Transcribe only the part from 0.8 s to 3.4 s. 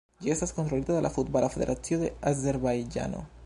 de la Futbala Federacio de Azerbajĝano.